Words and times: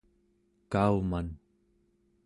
kauman 0.71 1.27